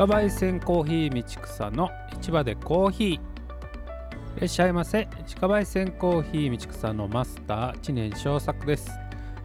[0.00, 1.90] 自家焙煎コーヒー道草の
[2.22, 3.12] 市場でコーヒー。
[3.12, 3.20] い
[4.38, 5.06] らっしゃいませ。
[5.24, 8.90] 自家焙煎コーヒー道草のマスター知念正作です、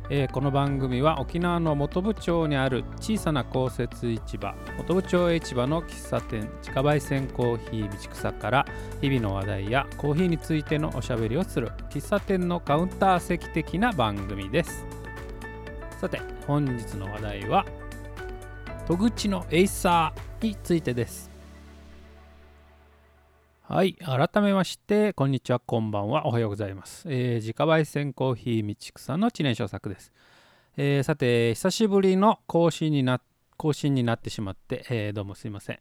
[0.10, 8.66] えーこの番組は沖縄の本部町にある小さな公設市場本部町市場の喫茶店自家焙煎コーヒー道草から
[9.02, 14.86] 日々の話題やコーヒーについてのおしゃべりをする喫茶店のカウンター席的な番組です。
[16.00, 17.66] さて本日の話題は
[18.88, 21.32] 戸口のエイサーについてです。
[23.64, 30.14] はい改めましてこんにちはこんばんはおはようございます、えー自家焙煎コーヒー道草の知念正作です、
[30.78, 33.22] えーさて久しぶりの更新にな
[33.58, 35.80] 更新になってしまって、えーどうもすいません、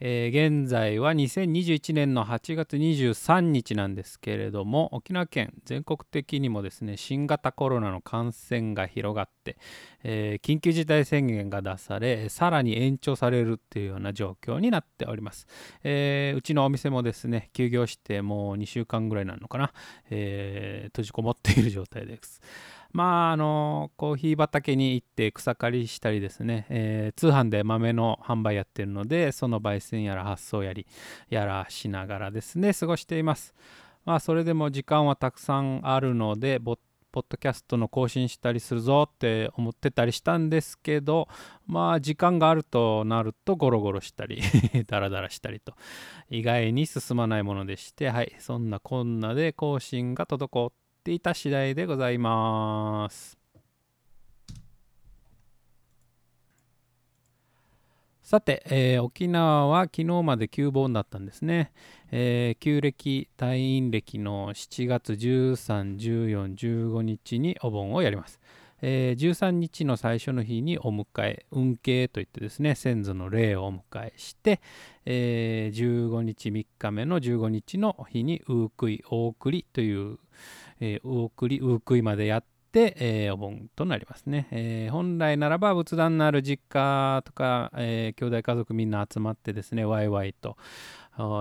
[0.00, 9.56] えー現在は2021年の8月23日なんですけれども沖縄県全国的にもですね新型コロナの感染が広がって、
[10.04, 15.46] えー緊急事態宣言が出されさらに延長されるっていうような状況になっております、
[15.82, 19.72] えーうちのお店もですね休業してもう2週間ぐらいなのかな、
[20.10, 22.40] え閉じこもっている状態です。
[22.98, 30.84] まああのコーヒー畑に行って草刈りしたりですね、えー通販で豆の販売やってるのでその焙煎やら発送やり
[31.30, 33.54] やらしながらですね過ごしています。
[34.04, 36.76] まあそれでも時間はたくさんあるのでぼ
[37.12, 41.28] ポッドキャストの更新したりするぞって思ってたりしたんですけど
[41.68, 44.42] まあ時間があるとなるとゴロゴロしたり
[44.88, 45.74] ダラダラしたりと
[46.30, 53.38] 意外に進まないものでしてはいそんなこんなで更新が滞ってていた次第でございます。
[58.22, 61.72] さて、えー沖縄は昨日まで旧盆だったんですね、
[62.10, 68.38] えー旧暦退院暦の7月13、14、15日にお盆をやります、
[68.80, 74.60] えー13日の最初の日にお迎え運慶といってですね先祖の霊をお迎えして、
[75.04, 80.18] えー15日3日目の15日の日にウークイ大栗という、
[80.80, 90.56] えー、ウークリウークイまでやって、えーお盆となりますね、えー本来ならば仏壇のある実家とか、えー兄弟家族みんな集まってですねワイワイと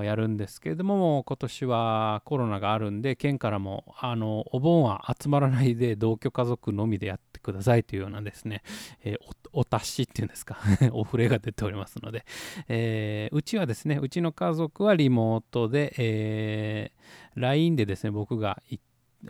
[0.04, 8.64] やるんですけれども今年はコロナがあるんで県からもあのお盆は集まらないで同居家族のみでやってくださいというようなですね、
[9.04, 9.18] えー
[9.54, 10.58] お達しっていうんですか？
[10.92, 12.26] お触れが出ておりますので、
[12.68, 18.62] えーうちはですねうちの家族はリモートで、えー LINE でですね僕が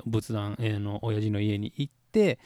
[0.05, 2.39] 仏壇、えーの親父の家に行って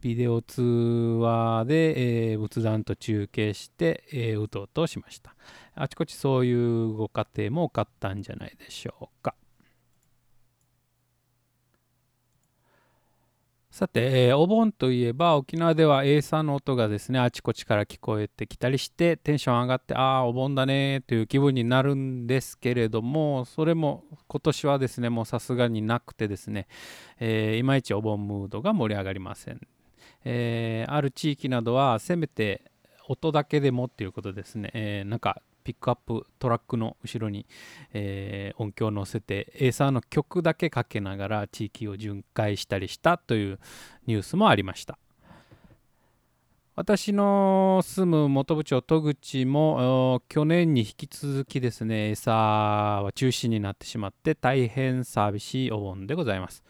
[0.00, 5.34] ビデオ通話で、えー仏壇と中継して、えーうとうとしました。
[5.74, 9.34] あちこちそういうご家庭も多かったんじゃないでしょうか。
[13.70, 26.68] さて、えーお盆といえば沖縄ではエーサーの音がですねあちこちから聞こえてきたりしてテンション上がってああお盆だねという気分になるんですけれどもそれも今年はですねもうさすがになくてですね、
[27.20, 29.60] えーいまいちお盆ムードが盛り上がりません、
[30.28, 32.62] えーある地域などはせめて
[33.08, 37.46] 音だけでもっていうことですね、えーなんかピックアップトラックの後ろに、
[37.92, 43.60] えー音響を乗せてエーサーの曲だけかけながら地域を巡回したりしたという
[44.06, 44.98] ニュースもありました。
[46.74, 56.62] 私の住む本部町戸口も去年に引き続きですねエーサーは中止になってしまって大変寂しいお盆でございます、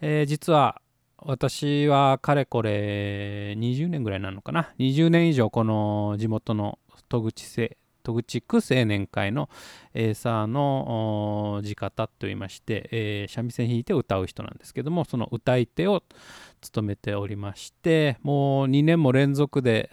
[0.00, 0.82] えー実は
[1.26, 4.74] 私はかれこれ20年ぐらいなのかな。
[4.78, 9.48] 20年以上この地元の戸口戸口区青年会の
[9.94, 16.02] エーサーの地方といいまして、えー三味線弾いて歌う人なんですけどもその歌い手を
[16.60, 19.90] 務めておりましてもう2年も連続で、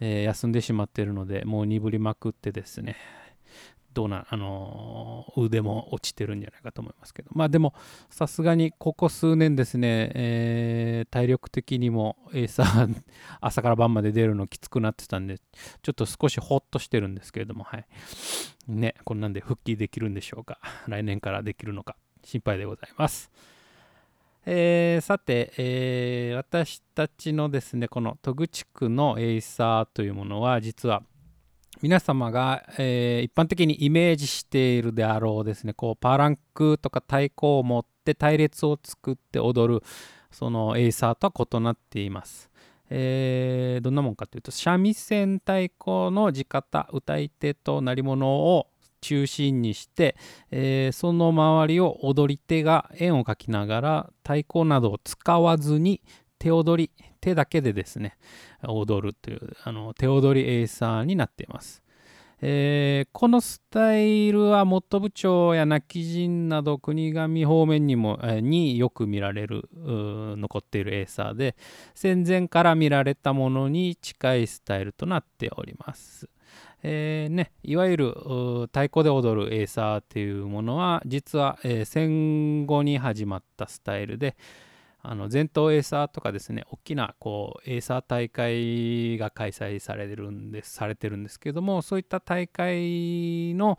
[0.00, 2.96] えー休んでしまっているのでもう鈍りまくってですね
[3.98, 7.30] どうな、あの腕も落ちてるんじゃないかと思いますけど。
[7.34, 7.74] まあでも
[8.10, 13.02] さすがにここ数年ですね、えー体力的にもエーサー
[13.40, 15.38] 朝から晩まで出るのきつくなってたんで
[15.82, 17.86] ちょっと少しホッとしてるんですけれどもはい。
[18.68, 20.60] ねこんなんで復帰できるんでしょうか。
[20.86, 21.96] 来年からできるのか。
[22.22, 23.32] 心配でございます。
[24.46, 31.02] えーさて、えー私たちのですねこの渡口区のエイサーというものは実は
[31.80, 39.82] 皆様が、えー一般的にイメージしているであろうですねこうパランクとか太鼓を持って隊列を作って踊る
[40.30, 42.50] そのエイサーとは異なっています。
[42.90, 48.66] えーどんなもんかというと三味線太鼓の地方歌い手と鳴り物を
[49.00, 50.16] 中心にして、
[50.50, 56.00] えーその周りを踊り手が円を描きながら太鼓などを使わずに
[56.38, 58.16] 手踊り手だけでですね
[58.66, 61.82] 踊るというあの手踊りエイサーになっています、
[62.40, 71.56] えー、このスタイルは元部長や亡き人など国神方面にも、えー、によく見られる残っているエーサーで
[71.94, 76.28] 戦前から見られたものに近いスタイルとなっております。
[76.82, 78.06] えーね、いわゆる
[78.66, 84.36] 太鼓で踊るエーサーっていうものは実は、えー、戦後に始まったスタイルで、
[85.00, 93.78] あの全頭エーサーとかですね大きなこうエーサー大会が開催されるんですされてるんですけどもそういった大会の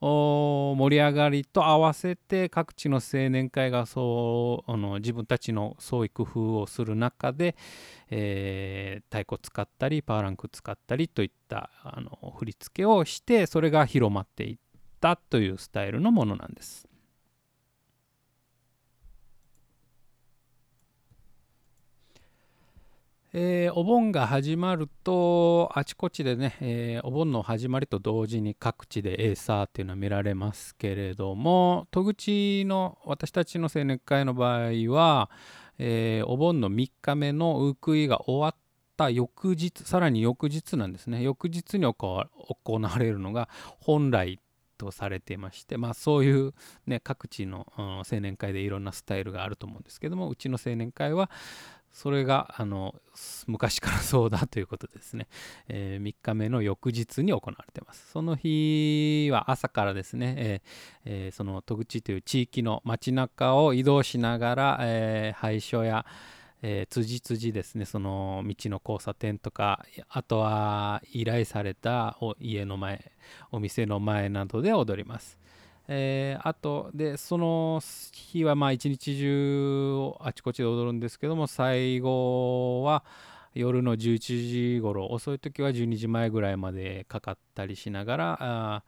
[0.00, 7.56] 盛り上がりと合わせて各地の青年会がそうあの自分たちの創意工夫をする中で、
[8.08, 14.56] えー、太鼓使ったりパーランク使ったりといったあの振り付けをしてそれが広まっていっ
[15.00, 16.89] たというスタイルのものなんです。
[23.32, 35.30] えー、お盆が始まるとあちこちでね、えー、お盆の始まりと同時に各地でエーサーっていうのは見られますけれども戸口の私たちの青年会の場合は、
[35.78, 38.54] えー、お盆の3日目のウクイが終わっ
[38.96, 41.22] た翌日さらに翌日なんですね。
[41.22, 42.26] 翌日に行
[42.64, 43.48] われるのが
[43.78, 44.40] 本来
[44.80, 46.54] とされていまして、まあ、そういう、
[46.86, 51.30] ね、各地の、青年会でいろんなスタイルがあると思うんですけどもうちの青年会は
[51.92, 52.94] それがあの
[53.46, 55.28] 昔からそうだということですね、
[55.68, 58.10] えー、3日目の翌日に行われています。
[58.12, 60.62] その日は朝からですね、えー
[61.04, 66.06] えー、その戸口という地域の街中を移動しながら、えー、廃所や、
[66.62, 73.12] えー、辻辻ですね、その道の交差点とか、あとは依頼された家の前、
[73.50, 75.39] お店の前などで踊ります。
[75.92, 77.82] えー、あとでその
[78.12, 83.04] 日はまあ一日中あちこちで踊るんですけども最後は
[83.54, 88.82] 夜の11時頃遅い時は12時前ぐらいまでかかったりしながらあ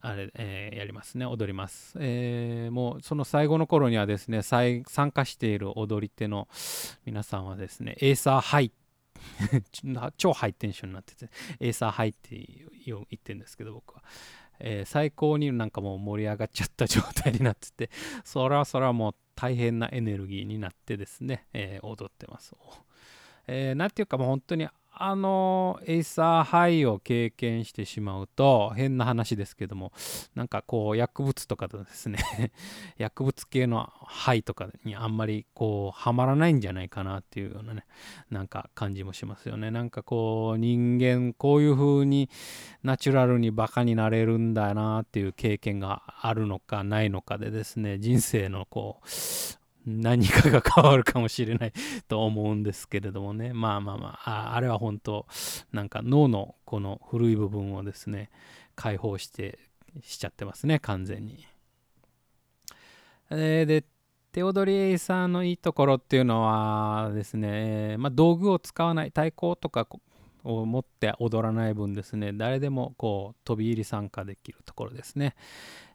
[0.00, 6.48] あれ、えー、やりますね踊ります、えー、もうその最後の頃にはですね参加している踊り手の
[7.06, 8.72] 皆さんはですねエイサーハイ
[10.16, 11.30] 超ハイテンションになってて
[11.60, 12.36] エイサーハイって
[12.84, 14.02] 言ってるんですけど僕は。
[14.60, 17.90] えー、最高になんかもう盛り上がっちゃった状態になってて、
[18.24, 22.54] そらそらもう大変なエネルギーになってですね、えー、踊ってます。
[23.46, 24.68] えー、なんていうかもう本当に
[25.00, 29.92] あのエイサーハイを経験してしまうと変な話ですけども
[30.34, 32.18] なんかこう薬物とかですね。
[32.98, 37.84] 薬物系のハイとかにあんまりこうはまらないんじゃないかなっていうようなね
[38.30, 39.70] なんか感じもしますよね。
[39.70, 42.28] なんかこう人間こういう風に
[42.82, 49.08] ナチュラルにバカになれるんだなっていう経験があるのかないのかでですね人生のこう
[49.88, 51.72] 何かが変わるかもしれない
[52.06, 55.26] と思うんですけれどもね まあまあまああれは本当
[55.72, 58.30] なんか脳のこの古い部分をですね
[58.76, 59.58] 解放して
[60.02, 61.46] しちゃってますね完全に。
[63.30, 63.84] えー、で
[64.32, 69.86] 手踊りエイサーのいいところっていうのはですね、まあ、道具を使わない太鼓とか
[70.48, 75.34] を持って踊らない分ですね誰でもこう飛び入り参加できるところですね。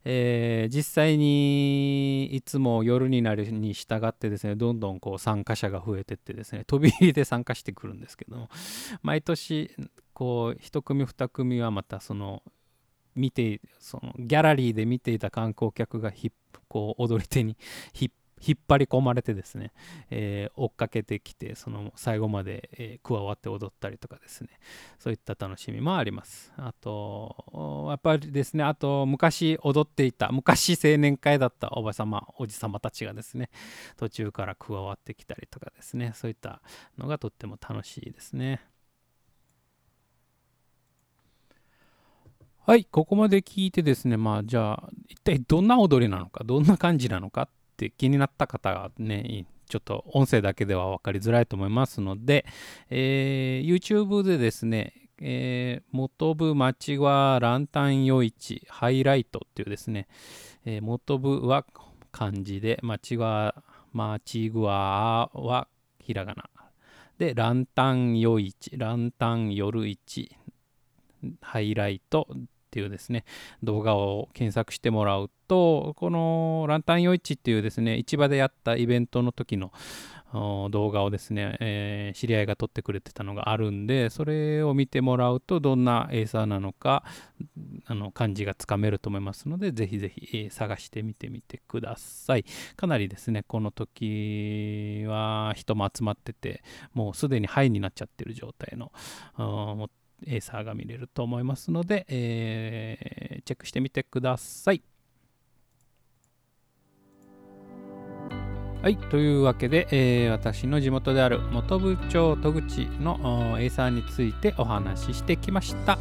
[0.05, 8.49] えー、実際にいつも夜になるに従ってですねどんどんこう参加者が増えてってですね飛び入りで参加してくるんですけども
[9.01, 9.71] 毎年
[10.13, 12.43] こう1組2組はまたその
[13.15, 16.11] 見てそのギャラリーで見ていた観光客が
[16.67, 17.55] こう踊り手に
[17.97, 18.11] 引っ
[18.45, 19.71] 引っ張り込まれてですね、
[20.09, 24.49] えー、追っかけてきてその最後まで、えー、加わって踊ったりとかですね。
[24.99, 26.51] そういった楽しみもあります。
[26.57, 33.49] あとやっぱりですねあと昔踊っていた昔青年会だったおばさまおじさまたちがですね
[33.97, 36.11] 途中から加わってきたりとかですね。
[36.15, 36.61] そういった
[36.97, 38.61] のがとっても楽しいですね。
[42.65, 52.45] はい、ここまで聞いてですね、まあじゃあ、一体どんな踊りなのか、どんな感じなのかって気になった方がね、ちょっと音声だけでは分かりづらいと思いますので、
[52.89, 60.07] えー、YouTube でですね、えー、元部町はランタン夜市ハイライトっていうですね、
[60.65, 61.65] えー、元部は
[62.13, 65.67] 漢字で、町は、町ぐわは
[65.99, 66.49] ひらがな。
[67.17, 70.35] で、ランタン夜市、ランタン夜市、
[71.41, 72.27] ハイライト
[72.73, 73.23] っていうですね、
[73.61, 79.71] 動画を検索してもらうと、このランタン夜市っていうですね、市場でやったイベントの時の
[80.71, 87.03] 動画をですね、えー、知り合いが撮ってくれてたのがあるんで、それを見てもらうと、どんなエーサーなのか、
[87.85, 92.45] あの感じがつかめると思いますので、ぜひぜひ、探してみてみてください。
[92.75, 96.63] かなりですね、この時は人も集まってて、
[96.95, 98.91] もうすでにハイになっちゃってる状態の、
[100.27, 104.81] エーサーが見れると思いますので、えーチェックしてみてください。
[108.81, 115.97] はい、というわけで、えー私の地元である本部町戸口のエーサーについてお話ししてきました。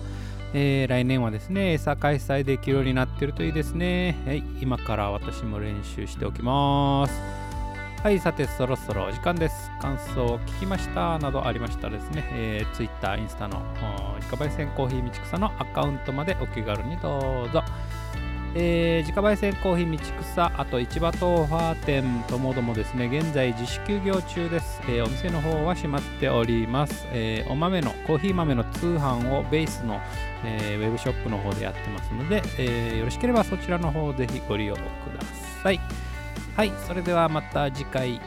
[0.55, 4.17] えー来年はですね、エーサー開催できるようになってるといいですね。
[4.27, 7.42] はい、今から私も練習しておきます。
[8.03, 9.71] はい、さて、そろそろお時間です。
[9.79, 13.63] 感想を聞きましたなどありましたらですね、えー、Twitter、インスタの
[14.17, 17.63] 自家焙煎コーヒー道草のアカウントまでお気軽にどうぞ。
[18.57, 24.83] えー自家焙煎コーヒー道草、あと市場豆腐店ともどもですね、現在自主休業中です。
[24.89, 27.07] えーお店の方は閉まっております。
[27.13, 30.01] えーお豆の、コーヒー豆の通販をベースの、
[30.45, 34.85] えーウェブショップの方でやってますので、えーよろしければそちらの方ぜひご利用くだ
[35.63, 35.79] さい。
[36.55, 38.21] はい、それではまた次回、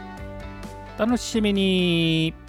[0.98, 2.44] 楽しみに。